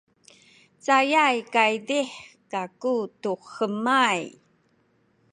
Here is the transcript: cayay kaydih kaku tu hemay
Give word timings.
cayay 0.85 1.37
kaydih 1.53 2.09
kaku 2.51 2.95
tu 3.21 3.31
hemay 3.53 4.19